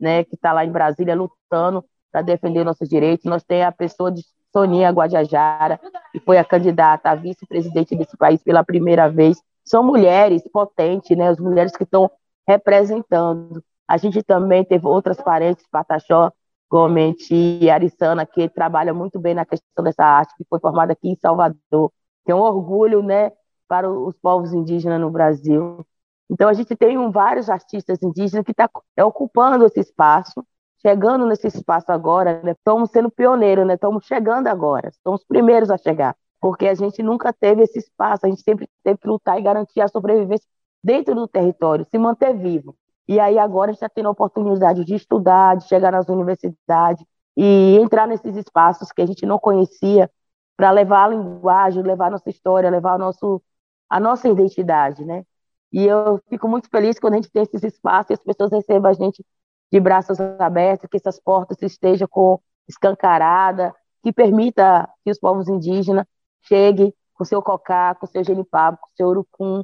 né, 0.00 0.24
que 0.24 0.34
está 0.34 0.52
lá 0.52 0.64
em 0.64 0.72
Brasília 0.72 1.14
lutando 1.14 1.84
para 2.10 2.22
defender 2.22 2.64
nossos 2.64 2.88
direitos. 2.88 3.26
Nós 3.26 3.44
temos 3.44 3.66
a 3.66 3.72
pessoa 3.72 4.10
de 4.10 4.22
Soninha 4.50 4.90
Guajajara, 4.90 5.78
que 6.10 6.20
foi 6.20 6.38
a 6.38 6.44
candidata 6.44 7.10
a 7.10 7.14
vice-presidente 7.14 7.94
desse 7.94 8.16
país 8.16 8.42
pela 8.42 8.64
primeira 8.64 9.08
vez. 9.08 9.38
São 9.64 9.82
mulheres 9.82 10.42
potentes, 10.50 11.16
né, 11.16 11.28
as 11.28 11.38
mulheres 11.38 11.76
que 11.76 11.84
estão 11.84 12.10
representando. 12.48 13.62
A 13.88 13.96
gente 13.96 14.22
também 14.22 14.64
teve 14.64 14.86
outras 14.86 15.20
parentes, 15.20 15.66
Pataxó, 15.70 16.32
Gomes 16.70 17.28
e 17.30 17.70
Arissana, 17.70 18.24
que 18.24 18.48
trabalham 18.48 18.94
muito 18.94 19.20
bem 19.20 19.34
na 19.34 19.44
questão 19.44 19.84
dessa 19.84 20.04
arte, 20.04 20.34
que 20.36 20.44
foi 20.48 20.58
formada 20.58 20.92
aqui 20.92 21.08
em 21.08 21.16
Salvador. 21.16 21.92
Tem 22.24 22.34
um 22.34 22.40
orgulho, 22.40 23.02
né, 23.02 23.32
para 23.68 23.90
os 23.90 24.14
povos 24.18 24.52
indígenas 24.52 25.00
no 25.00 25.10
Brasil. 25.10 25.84
Então, 26.30 26.48
a 26.48 26.52
gente 26.52 26.74
tem 26.76 27.10
vários 27.10 27.50
artistas 27.50 28.02
indígenas 28.02 28.44
que 28.44 28.52
estão 28.52 28.68
tá, 28.68 28.80
é, 28.96 29.04
ocupando 29.04 29.64
esse 29.66 29.80
espaço, 29.80 30.44
chegando 30.82 31.26
nesse 31.26 31.46
espaço 31.46 31.90
agora, 31.92 32.42
né? 32.42 32.52
estamos 32.52 32.90
sendo 32.90 33.10
pioneiros, 33.10 33.66
né? 33.66 33.74
estamos 33.74 34.04
chegando 34.04 34.48
agora, 34.48 34.90
somos 35.02 35.20
os 35.22 35.26
primeiros 35.26 35.70
a 35.70 35.78
chegar, 35.78 36.16
porque 36.40 36.66
a 36.66 36.74
gente 36.74 37.02
nunca 37.02 37.32
teve 37.32 37.62
esse 37.62 37.78
espaço, 37.78 38.26
a 38.26 38.28
gente 38.28 38.42
sempre 38.42 38.68
teve 38.82 38.98
que 38.98 39.08
lutar 39.08 39.38
e 39.38 39.42
garantir 39.42 39.80
a 39.80 39.88
sobrevivência 39.88 40.46
dentro 40.82 41.14
do 41.14 41.28
território, 41.28 41.86
se 41.90 41.98
manter 41.98 42.36
vivo. 42.36 42.76
E 43.12 43.20
aí 43.20 43.38
agora 43.38 43.70
a 43.70 43.72
gente 43.74 43.76
está 43.84 43.90
tendo 43.90 44.08
a 44.08 44.12
oportunidade 44.12 44.86
de 44.86 44.94
estudar, 44.94 45.58
de 45.58 45.68
chegar 45.68 45.92
nas 45.92 46.08
universidades 46.08 47.04
e 47.36 47.76
entrar 47.78 48.08
nesses 48.08 48.34
espaços 48.36 48.90
que 48.90 49.02
a 49.02 49.06
gente 49.06 49.26
não 49.26 49.38
conhecia 49.38 50.10
para 50.56 50.70
levar 50.70 51.04
a 51.04 51.08
linguagem, 51.08 51.82
levar 51.82 52.06
a 52.06 52.10
nossa 52.12 52.30
história, 52.30 52.70
levar 52.70 52.94
a, 52.94 52.98
nosso, 52.98 53.42
a 53.90 54.00
nossa 54.00 54.28
identidade, 54.30 55.04
né? 55.04 55.26
E 55.70 55.84
eu 55.84 56.22
fico 56.30 56.48
muito 56.48 56.70
feliz 56.70 56.98
quando 56.98 57.12
a 57.12 57.16
gente 57.16 57.30
tem 57.30 57.42
esses 57.42 57.62
espaços 57.62 58.08
e 58.10 58.14
as 58.14 58.22
pessoas 58.22 58.50
recebam 58.50 58.90
a 58.90 58.94
gente 58.94 59.22
de 59.70 59.78
braços 59.78 60.18
abertos, 60.38 60.88
que 60.90 60.96
essas 60.96 61.20
portas 61.20 61.60
estejam 61.60 62.08
com 62.08 62.40
escancarada, 62.66 63.74
que 64.02 64.10
permita 64.10 64.88
que 65.04 65.10
os 65.10 65.18
povos 65.18 65.48
indígenas 65.48 66.06
cheguem 66.40 66.94
com 67.12 67.26
seu 67.26 67.42
cocá, 67.42 67.94
com 67.94 68.06
seu 68.06 68.24
genipapo, 68.24 68.78
com 68.80 68.88
seu 68.96 69.08
urucum 69.08 69.62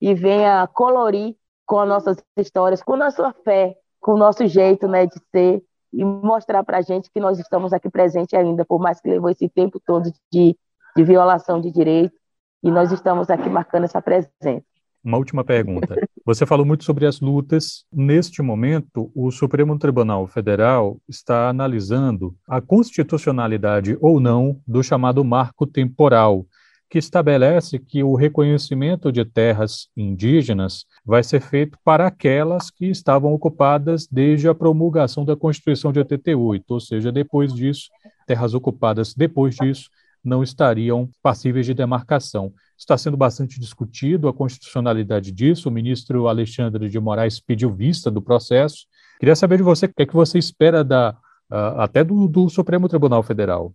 e 0.00 0.14
venha 0.14 0.66
colorir 0.66 1.34
com 1.70 1.78
as 1.78 1.88
nossas 1.88 2.16
histórias, 2.36 2.82
com 2.82 2.94
a 2.94 2.96
nossa 2.96 3.32
fé, 3.44 3.76
com 4.00 4.14
o 4.14 4.18
nosso 4.18 4.44
jeito 4.48 4.88
né, 4.88 5.06
de 5.06 5.14
ser 5.30 5.62
e 5.92 6.04
mostrar 6.04 6.64
para 6.64 6.78
a 6.78 6.82
gente 6.82 7.08
que 7.12 7.20
nós 7.20 7.38
estamos 7.38 7.72
aqui 7.72 7.88
presentes 7.88 8.34
ainda, 8.34 8.64
por 8.64 8.80
mais 8.80 9.00
que 9.00 9.08
levou 9.08 9.30
esse 9.30 9.48
tempo 9.48 9.80
todo 9.86 10.12
de, 10.32 10.56
de 10.96 11.04
violação 11.04 11.60
de 11.60 11.70
direito, 11.70 12.12
e 12.60 12.72
nós 12.72 12.90
estamos 12.90 13.30
aqui 13.30 13.48
marcando 13.48 13.84
essa 13.84 14.02
presença. 14.02 14.64
Uma 15.02 15.16
última 15.16 15.44
pergunta. 15.44 15.94
Você 16.26 16.44
falou 16.44 16.66
muito 16.66 16.82
sobre 16.82 17.06
as 17.06 17.20
lutas. 17.20 17.84
Neste 17.92 18.42
momento, 18.42 19.08
o 19.14 19.30
Supremo 19.30 19.78
Tribunal 19.78 20.26
Federal 20.26 20.98
está 21.08 21.48
analisando 21.48 22.34
a 22.48 22.60
constitucionalidade 22.60 23.96
ou 24.00 24.18
não 24.18 24.60
do 24.66 24.82
chamado 24.82 25.24
marco 25.24 25.68
temporal, 25.68 26.44
que 26.90 26.98
estabelece 26.98 27.78
que 27.78 28.02
o 28.02 28.16
reconhecimento 28.16 29.12
de 29.12 29.24
terras 29.24 29.88
indígenas 29.96 30.84
vai 31.06 31.22
ser 31.22 31.40
feito 31.40 31.78
para 31.84 32.08
aquelas 32.08 32.68
que 32.68 32.86
estavam 32.86 33.32
ocupadas 33.32 34.08
desde 34.10 34.48
a 34.48 34.54
promulgação 34.54 35.24
da 35.24 35.36
Constituição 35.36 35.92
de 35.92 36.00
88, 36.00 36.68
ou 36.68 36.80
seja, 36.80 37.12
depois 37.12 37.54
disso, 37.54 37.88
terras 38.26 38.54
ocupadas 38.54 39.14
depois 39.14 39.54
disso 39.54 39.88
não 40.22 40.42
estariam 40.42 41.08
passíveis 41.22 41.64
de 41.64 41.74
demarcação. 41.74 42.52
Está 42.76 42.98
sendo 42.98 43.16
bastante 43.16 43.58
discutido 43.58 44.28
a 44.28 44.34
constitucionalidade 44.34 45.32
disso. 45.32 45.68
O 45.68 45.72
ministro 45.72 46.28
Alexandre 46.28 46.88
de 46.88 47.00
Moraes 47.00 47.40
pediu 47.40 47.72
vista 47.72 48.10
do 48.10 48.20
processo. 48.20 48.86
Queria 49.18 49.36
saber 49.36 49.58
de 49.58 49.62
você 49.62 49.86
o 49.86 49.88
que 49.88 50.02
é 50.02 50.06
que 50.06 50.14
você 50.14 50.38
espera 50.38 50.84
da, 50.84 51.16
uh, 51.50 51.80
até 51.80 52.04
do, 52.04 52.28
do, 52.28 52.48
Supremo 52.48 52.88
Tribunal 52.88 53.22
Federal. 53.22 53.74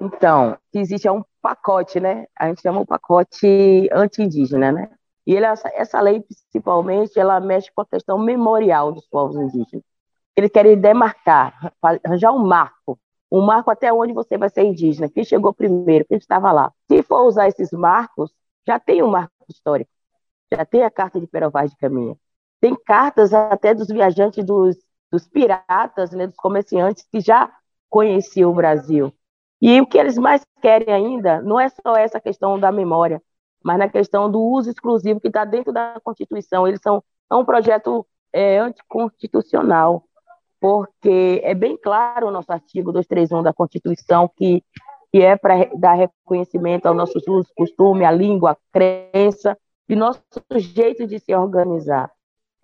Então, 0.00 0.56
existe 0.72 1.08
um 1.10 1.24
pacote, 1.42 1.98
né? 2.00 2.26
A 2.38 2.48
gente 2.48 2.62
chama 2.62 2.80
o 2.80 2.86
pacote 2.86 3.88
anti-indígena, 3.92 4.72
né? 4.72 4.90
E 5.26 5.34
ele, 5.34 5.44
essa, 5.44 5.68
essa 5.74 6.00
lei, 6.00 6.20
principalmente, 6.20 7.18
ela 7.18 7.40
mexe 7.40 7.70
com 7.74 7.82
a 7.82 7.86
questão 7.86 8.18
memorial 8.18 8.92
dos 8.92 9.06
povos 9.08 9.36
indígenas. 9.36 9.84
Eles 10.36 10.50
querem 10.50 10.78
demarcar, 10.80 11.72
arranjar 12.04 12.32
um 12.32 12.46
marco 12.46 12.98
um 13.30 13.42
marco 13.42 13.70
até 13.70 13.92
onde 13.92 14.12
você 14.12 14.38
vai 14.38 14.48
ser 14.48 14.62
indígena, 14.64 15.08
quem 15.08 15.24
chegou 15.24 15.52
primeiro, 15.52 16.04
quem 16.06 16.18
estava 16.18 16.50
lá. 16.50 16.72
Se 16.90 17.02
for 17.02 17.26
usar 17.26 17.48
esses 17.48 17.70
marcos, 17.72 18.32
já 18.66 18.78
tem 18.78 19.02
um 19.02 19.10
marco 19.10 19.32
histórico, 19.48 19.90
já 20.52 20.64
tem 20.64 20.82
a 20.82 20.90
carta 20.90 21.20
de 21.20 21.26
Perovaz 21.26 21.70
de 21.70 21.76
Caminha, 21.76 22.16
tem 22.60 22.74
cartas 22.74 23.32
até 23.32 23.74
dos 23.74 23.88
viajantes, 23.88 24.44
dos, 24.44 24.76
dos 25.10 25.28
piratas, 25.28 26.10
né, 26.12 26.26
dos 26.26 26.36
comerciantes 26.36 27.06
que 27.10 27.20
já 27.20 27.52
conheciam 27.88 28.50
o 28.50 28.54
Brasil. 28.54 29.12
E 29.60 29.80
o 29.80 29.86
que 29.86 29.98
eles 29.98 30.16
mais 30.16 30.44
querem 30.60 30.92
ainda 30.92 31.42
não 31.42 31.58
é 31.58 31.68
só 31.68 31.96
essa 31.96 32.20
questão 32.20 32.58
da 32.58 32.70
memória, 32.70 33.20
mas 33.62 33.78
na 33.78 33.88
questão 33.88 34.30
do 34.30 34.40
uso 34.40 34.70
exclusivo 34.70 35.20
que 35.20 35.28
está 35.28 35.44
dentro 35.44 35.72
da 35.72 36.00
Constituição. 36.02 36.66
Eles 36.66 36.80
são 36.80 37.02
é 37.30 37.34
um 37.34 37.44
projeto 37.44 38.06
é, 38.32 38.58
anticonstitucional 38.58 40.04
porque 40.60 41.40
é 41.44 41.54
bem 41.54 41.76
claro 41.76 42.28
o 42.28 42.30
nosso 42.30 42.52
artigo 42.52 42.92
231 42.92 43.42
da 43.42 43.52
Constituição 43.52 44.30
que, 44.36 44.64
que 45.12 45.22
é 45.22 45.36
para 45.36 45.68
dar 45.76 45.94
reconhecimento 45.94 46.86
aos 46.86 46.96
nossos 46.96 47.26
usos, 47.26 47.52
costume, 47.56 48.04
a 48.04 48.10
língua, 48.10 48.52
a 48.52 48.56
crença 48.72 49.56
e 49.88 49.94
nosso 49.94 50.22
jeito 50.56 51.06
de 51.06 51.18
se 51.18 51.34
organizar. 51.34 52.10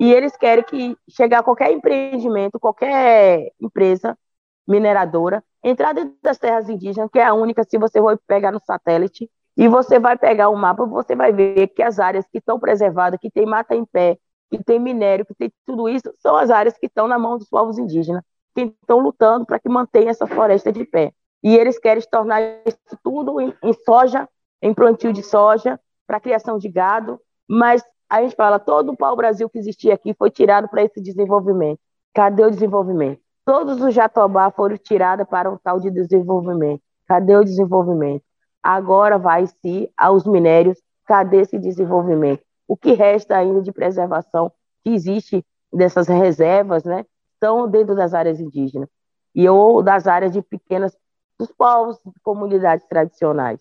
E 0.00 0.12
eles 0.12 0.36
querem 0.36 0.64
que 0.64 0.96
chegar 1.08 1.42
qualquer 1.44 1.70
empreendimento, 1.70 2.58
qualquer 2.58 3.52
empresa 3.60 4.18
mineradora, 4.66 5.42
entrar 5.62 5.92
dentro 5.92 6.14
das 6.22 6.38
terras 6.38 6.68
indígenas, 6.68 7.10
que 7.10 7.18
é 7.18 7.24
a 7.24 7.34
única, 7.34 7.64
se 7.64 7.78
você 7.78 8.00
for 8.00 8.18
pegar 8.26 8.52
no 8.52 8.60
satélite, 8.60 9.30
e 9.56 9.68
você 9.68 9.98
vai 9.98 10.18
pegar 10.18 10.48
o 10.48 10.56
mapa, 10.56 10.84
você 10.84 11.14
vai 11.14 11.32
ver 11.32 11.68
que 11.68 11.82
as 11.82 11.98
áreas 11.98 12.26
que 12.30 12.38
estão 12.38 12.58
preservadas, 12.58 13.20
que 13.20 13.30
tem 13.30 13.46
mata 13.46 13.74
em 13.74 13.84
pé, 13.84 14.18
que 14.50 14.62
tem 14.62 14.80
minério, 14.80 15.24
que 15.24 15.34
tem 15.34 15.52
tudo 15.64 15.88
isso, 15.88 16.12
são 16.16 16.36
as 16.36 16.50
áreas 16.50 16.76
que 16.76 16.86
estão 16.86 17.06
na 17.06 17.18
mão 17.18 17.38
dos 17.38 17.48
povos 17.48 17.78
indígenas, 17.78 18.22
que 18.54 18.62
estão 18.62 18.98
lutando 18.98 19.46
para 19.46 19.58
que 19.58 19.68
mantenha 19.68 20.10
essa 20.10 20.26
floresta 20.26 20.72
de 20.72 20.84
pé. 20.84 21.12
E 21.42 21.56
eles 21.56 21.78
querem 21.78 22.02
tornar 22.10 22.40
isso 22.66 22.78
tudo 23.02 23.40
em, 23.40 23.54
em 23.62 23.72
soja, 23.84 24.28
em 24.60 24.74
plantio 24.74 25.12
de 25.12 25.22
soja, 25.22 25.78
para 26.06 26.20
criação 26.20 26.58
de 26.58 26.68
gado, 26.68 27.20
mas 27.48 27.82
a 28.08 28.22
gente 28.22 28.34
fala, 28.34 28.58
todo 28.58 28.92
o 28.92 28.96
pau-brasil 28.96 29.48
que 29.48 29.58
existia 29.58 29.94
aqui 29.94 30.14
foi 30.14 30.30
tirado 30.30 30.68
para 30.68 30.82
esse 30.82 31.00
desenvolvimento. 31.00 31.80
Cadê 32.12 32.44
o 32.44 32.50
desenvolvimento? 32.50 33.20
Todos 33.44 33.80
os 33.82 33.94
jatobá 33.94 34.50
foram 34.50 34.76
tirados 34.76 35.26
para 35.28 35.50
um 35.50 35.58
tal 35.58 35.78
de 35.78 35.90
desenvolvimento. 35.90 36.82
Cadê 37.06 37.36
o 37.36 37.44
desenvolvimento? 37.44 38.24
Agora 38.62 39.18
vai-se 39.18 39.90
aos 39.96 40.26
minérios, 40.26 40.78
cadê 41.06 41.42
esse 41.42 41.58
desenvolvimento? 41.58 42.42
o 42.66 42.76
que 42.76 42.92
resta 42.92 43.36
ainda 43.36 43.62
de 43.62 43.72
preservação 43.72 44.50
que 44.82 44.90
existe 44.90 45.44
dessas 45.72 46.08
reservas, 46.08 46.84
né, 46.84 47.04
estão 47.32 47.68
dentro 47.68 47.94
das 47.94 48.14
áreas 48.14 48.40
indígenas 48.40 48.88
e 49.34 49.48
ou 49.48 49.82
das 49.82 50.06
áreas 50.06 50.32
de 50.32 50.42
pequenas 50.42 50.96
dos 51.38 51.50
povos, 51.52 51.98
de 52.04 52.20
comunidades 52.22 52.86
tradicionais. 52.86 53.60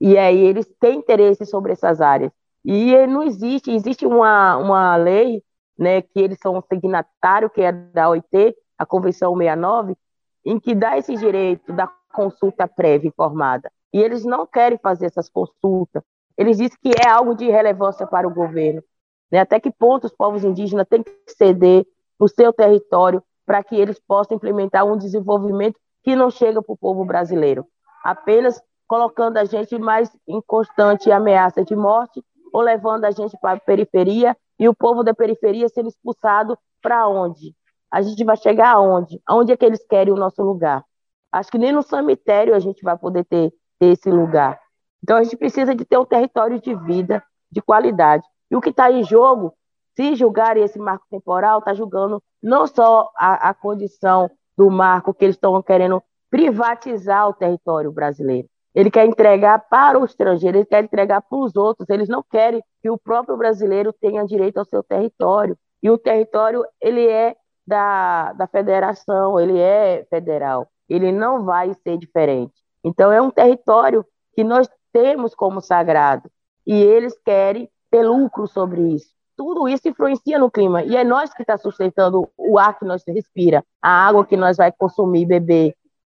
E 0.00 0.18
aí 0.18 0.38
eles 0.38 0.66
têm 0.80 0.98
interesse 0.98 1.46
sobre 1.46 1.72
essas 1.72 2.00
áreas. 2.00 2.32
E 2.64 3.06
não 3.06 3.22
existe, 3.22 3.70
existe 3.70 4.04
uma, 4.04 4.56
uma 4.56 4.96
lei, 4.96 5.42
né, 5.78 6.02
que 6.02 6.20
eles 6.20 6.38
são 6.40 6.62
signatário, 6.68 7.48
que 7.48 7.60
é 7.60 7.70
da 7.70 8.08
OIT, 8.08 8.56
a 8.78 8.86
Convenção 8.86 9.36
69, 9.36 9.96
em 10.44 10.58
que 10.58 10.74
dá 10.74 10.98
esse 10.98 11.14
direito 11.14 11.72
da 11.72 11.88
consulta 12.12 12.66
prévia 12.66 13.08
informada. 13.08 13.70
E 13.92 14.00
eles 14.00 14.24
não 14.24 14.46
querem 14.46 14.78
fazer 14.78 15.06
essas 15.06 15.28
consultas, 15.28 16.02
eles 16.36 16.56
dizem 16.56 16.78
que 16.82 16.90
é 16.90 17.08
algo 17.08 17.34
de 17.34 17.48
relevância 17.48 18.06
para 18.06 18.26
o 18.26 18.34
governo. 18.34 18.82
Né? 19.30 19.40
Até 19.40 19.60
que 19.60 19.70
ponto 19.70 20.04
os 20.04 20.12
povos 20.12 20.44
indígenas 20.44 20.86
têm 20.88 21.02
que 21.02 21.12
ceder 21.26 21.86
o 22.18 22.28
seu 22.28 22.52
território 22.52 23.22
para 23.44 23.62
que 23.62 23.76
eles 23.76 24.00
possam 24.00 24.36
implementar 24.36 24.84
um 24.84 24.96
desenvolvimento 24.96 25.78
que 26.02 26.16
não 26.16 26.30
chega 26.30 26.62
para 26.62 26.72
o 26.72 26.76
povo 26.76 27.04
brasileiro, 27.04 27.66
apenas 28.04 28.60
colocando 28.86 29.36
a 29.36 29.44
gente 29.44 29.78
mais 29.78 30.10
em 30.26 30.40
constante 30.42 31.10
ameaça 31.10 31.64
de 31.64 31.74
morte 31.74 32.22
ou 32.52 32.60
levando 32.60 33.04
a 33.04 33.10
gente 33.10 33.36
para 33.40 33.56
a 33.56 33.60
periferia 33.60 34.36
e 34.58 34.68
o 34.68 34.74
povo 34.74 35.02
da 35.02 35.14
periferia 35.14 35.68
sendo 35.68 35.88
expulsado 35.88 36.58
para 36.80 37.08
onde? 37.08 37.54
A 37.92 38.00
gente 38.00 38.24
vai 38.24 38.36
chegar 38.38 38.70
aonde? 38.70 39.20
Aonde 39.26 39.52
é 39.52 39.56
que 39.56 39.66
eles 39.66 39.84
querem 39.86 40.14
o 40.14 40.16
nosso 40.16 40.42
lugar? 40.42 40.82
Acho 41.30 41.50
que 41.50 41.58
nem 41.58 41.72
no 41.72 41.82
cemitério 41.82 42.54
a 42.54 42.58
gente 42.58 42.82
vai 42.82 42.96
poder 42.96 43.24
ter, 43.24 43.52
ter 43.78 43.88
esse 43.88 44.10
lugar. 44.10 44.58
Então, 45.02 45.18
a 45.18 45.22
gente 45.22 45.36
precisa 45.36 45.74
de 45.74 45.84
ter 45.84 45.98
um 45.98 46.04
território 46.04 46.58
de 46.58 46.74
vida, 46.74 47.22
de 47.50 47.60
qualidade. 47.60 48.24
E 48.50 48.56
o 48.56 48.60
que 48.60 48.70
está 48.70 48.90
em 48.90 49.02
jogo, 49.02 49.52
se 49.94 50.14
julgarem 50.14 50.64
esse 50.64 50.78
marco 50.78 51.04
temporal, 51.10 51.58
está 51.58 51.74
julgando 51.74 52.22
não 52.42 52.66
só 52.66 53.10
a, 53.18 53.50
a 53.50 53.54
condição 53.54 54.30
do 54.56 54.70
marco 54.70 55.12
que 55.12 55.24
eles 55.24 55.36
estão 55.36 55.60
querendo 55.62 56.02
privatizar 56.30 57.28
o 57.28 57.34
território 57.34 57.92
brasileiro. 57.92 58.48
Ele 58.74 58.90
quer 58.90 59.04
entregar 59.04 59.58
para 59.68 59.98
o 59.98 60.04
estrangeiro, 60.04 60.56
ele 60.56 60.64
quer 60.64 60.82
entregar 60.82 61.20
para 61.20 61.38
os 61.38 61.56
outros. 61.56 61.90
Eles 61.90 62.08
não 62.08 62.22
querem 62.22 62.62
que 62.80 62.88
o 62.88 62.96
próprio 62.96 63.36
brasileiro 63.36 63.92
tenha 63.92 64.24
direito 64.24 64.56
ao 64.56 64.64
seu 64.64 64.82
território. 64.82 65.58
E 65.82 65.90
o 65.90 65.98
território, 65.98 66.64
ele 66.80 67.06
é 67.06 67.36
da, 67.66 68.32
da 68.32 68.46
federação, 68.46 69.38
ele 69.38 69.58
é 69.58 70.04
federal. 70.10 70.68
Ele 70.88 71.12
não 71.12 71.44
vai 71.44 71.72
ser 71.74 71.96
diferente. 71.96 72.54
Então, 72.84 73.12
é 73.12 73.20
um 73.20 73.30
território 73.30 74.04
que 74.34 74.42
nós 74.42 74.68
temos 74.92 75.34
como 75.34 75.60
sagrado. 75.60 76.30
E 76.66 76.74
eles 76.74 77.18
querem 77.24 77.70
ter 77.90 78.02
lucro 78.02 78.46
sobre 78.46 78.80
isso. 78.94 79.12
Tudo 79.36 79.68
isso 79.68 79.88
influencia 79.88 80.38
no 80.38 80.50
clima. 80.50 80.82
E 80.82 80.96
é 80.96 81.04
nós 81.04 81.32
que 81.32 81.42
está 81.42 81.56
sustentando 81.56 82.28
o 82.36 82.58
ar 82.58 82.78
que 82.78 82.84
nós 82.84 83.02
respira, 83.06 83.64
a 83.80 84.06
água 84.06 84.26
que 84.26 84.36
nós 84.36 84.56
vai 84.56 84.70
consumir, 84.70 85.26
beber. 85.26 85.74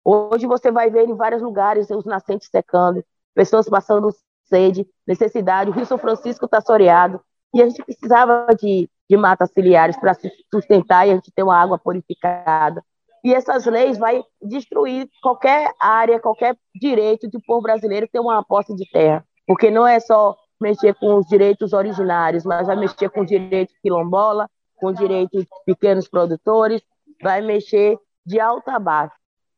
Hoje 0.05 0.47
você 0.47 0.71
vai 0.71 0.91
ver 0.91 1.09
em 1.09 1.15
vários 1.15 1.43
lugares 1.43 1.91
os 1.91 2.05
nascentes 2.05 2.49
secando, 2.51 3.05
pessoas 3.35 3.69
passando 3.69 4.11
sede, 4.45 4.87
necessidade. 5.07 5.71
O 5.71 5.73
Rio 5.73 5.87
São 5.87 5.99
Francisco 5.99 6.47
está 6.47 6.61
soreado 6.61 7.21
e 7.55 7.63
a 7.63 7.69
gente 7.69 7.85
precisava 7.85 8.47
de, 8.59 8.91
de 9.09 9.17
matas 9.17 9.51
ciliares 9.53 9.97
para 9.99 10.17
sustentar 10.53 11.07
e 11.07 11.11
a 11.11 11.15
gente 11.15 11.33
ter 11.35 11.43
uma 11.43 11.57
água 11.57 11.79
purificada. 11.79 12.83
E 13.25 13.33
essas 13.33 13.67
leis 13.67 13.99
vai 13.99 14.23
destruir 14.43 15.09
qualquer 15.23 15.73
área, 15.81 16.19
qualquer 16.19 16.57
direito 16.75 17.29
de 17.31 17.39
povo 17.47 17.63
brasileiro 17.63 18.09
ter 18.11 18.19
uma 18.19 18.43
posse 18.43 18.75
de 18.75 18.89
terra, 18.91 19.25
porque 19.47 19.71
não 19.71 19.87
é 19.87 20.01
só 20.01 20.37
mexer 20.61 20.95
com 20.95 21.17
os 21.17 21.27
direitos 21.27 21.73
originários, 21.73 22.45
mas 22.45 22.67
vai 22.67 22.77
mexer 22.77 23.11
com 23.11 23.21
o 23.21 23.27
direito 23.27 23.73
quilombola, 23.83 24.49
com 24.77 24.89
o 24.89 24.95
direito 24.95 25.39
de 25.39 25.49
pequenos 25.65 26.09
produtores, 26.09 26.83
vai 27.23 27.41
mexer 27.41 27.97
de 28.27 28.41
alto 28.41 28.71
a 28.71 28.79
baixo. 28.79 29.15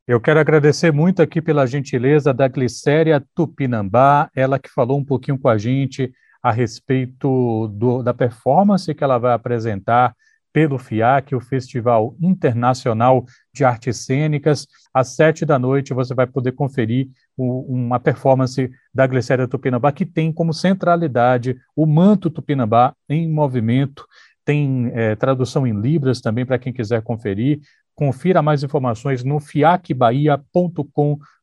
Eu 0.07 0.21
quero 0.21 0.39
agradecer 0.39 0.93
muito 0.93 1.23
aqui 1.23 1.41
pela 1.41 1.67
gentileza 1.67 2.35
da 2.35 2.47
Glicéria 2.47 3.25
Tupinambá, 3.35 4.31
ela 4.37 4.59
que 4.59 4.69
falou 4.69 4.99
um 4.99 5.05
pouquinho 5.05 5.39
com 5.39 5.49
a 5.49 5.57
gente 5.57 6.13
a 6.45 6.53
respeito 6.53 7.69
do, 7.69 8.03
da 8.03 8.13
performance 8.13 8.95
que 8.95 9.03
ela 9.03 9.17
vai 9.17 9.33
apresentar 9.33 10.15
pelo 10.53 10.79
FIAC, 10.79 11.35
o 11.35 11.41
Festival 11.41 12.15
Internacional 12.21 13.25
de 13.51 13.65
Artes 13.65 14.05
Cênicas. 14.05 14.69
Às 14.93 15.17
sete 15.17 15.47
da 15.47 15.59
noite 15.59 15.95
você 15.95 16.13
vai 16.13 16.27
poder 16.27 16.53
conferir 16.53 17.09
o, 17.35 17.63
uma 17.75 17.99
performance 17.99 18.71
da 18.93 19.07
Glicéria 19.07 19.49
Tupinambá, 19.49 19.91
que 19.91 20.05
tem 20.05 20.31
como 20.31 20.53
centralidade 20.53 21.57
o 21.75 21.87
manto 21.87 22.29
Tupinambá 22.29 22.95
em 23.09 23.27
movimento. 23.27 24.07
Tem 24.45 24.91
é, 24.93 25.17
tradução 25.17 25.67
em 25.67 25.73
Libras 25.73 26.21
também 26.21 26.45
para 26.45 26.59
quem 26.59 26.75
quiser 26.75 27.01
conferir. 27.01 27.61
Confira 27.95 28.43
mais 28.43 28.63
informações 28.63 29.25
no 29.25 29.41
fiacbahia.com.br. 29.41 31.34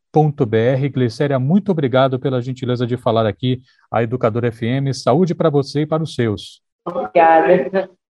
Glicéria, 0.89 1.39
muito 1.39 1.71
obrigado 1.71 2.19
pela 2.19 2.41
gentileza 2.41 2.85
de 2.85 2.97
falar 2.97 3.25
aqui 3.25 3.61
a 3.91 4.03
Educadora 4.03 4.51
FM. 4.51 4.93
Saúde 4.93 5.33
para 5.33 5.49
você 5.49 5.81
e 5.81 5.85
para 5.85 6.03
os 6.03 6.13
seus. 6.13 6.61
Obrigada. 6.85 7.89